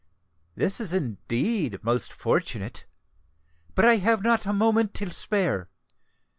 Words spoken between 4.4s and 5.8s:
a moment to spare.